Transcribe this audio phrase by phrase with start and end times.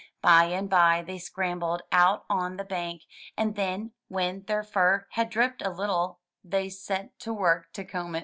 [0.23, 3.03] By and by they scrambled out on the bank,
[3.37, 8.15] and then, when their fur had dripped a little, they set to work to comb
[8.15, 8.19] it.